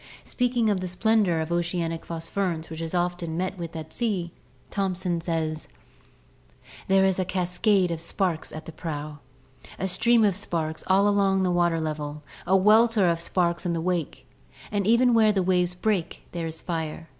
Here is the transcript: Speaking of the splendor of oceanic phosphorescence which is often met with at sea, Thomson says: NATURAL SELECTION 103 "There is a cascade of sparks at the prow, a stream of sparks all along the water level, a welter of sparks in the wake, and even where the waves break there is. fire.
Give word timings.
Speaking 0.23 0.71
of 0.71 0.79
the 0.79 0.87
splendor 0.87 1.39
of 1.41 1.51
oceanic 1.51 2.07
phosphorescence 2.07 2.71
which 2.71 2.81
is 2.81 2.95
often 2.95 3.37
met 3.37 3.59
with 3.59 3.75
at 3.75 3.93
sea, 3.93 4.31
Thomson 4.71 5.21
says: 5.21 5.67
NATURAL 6.87 6.87
SELECTION 6.87 6.87
103 6.87 6.95
"There 6.95 7.05
is 7.05 7.19
a 7.19 7.31
cascade 7.55 7.91
of 7.91 8.01
sparks 8.01 8.51
at 8.51 8.65
the 8.65 8.71
prow, 8.71 9.19
a 9.77 9.87
stream 9.87 10.25
of 10.25 10.35
sparks 10.35 10.83
all 10.87 11.07
along 11.07 11.43
the 11.43 11.51
water 11.51 11.79
level, 11.79 12.23
a 12.47 12.57
welter 12.57 13.07
of 13.07 13.21
sparks 13.21 13.63
in 13.63 13.73
the 13.73 13.79
wake, 13.79 14.27
and 14.71 14.87
even 14.87 15.13
where 15.13 15.31
the 15.31 15.43
waves 15.43 15.75
break 15.75 16.23
there 16.31 16.47
is. 16.47 16.61
fire. 16.61 17.07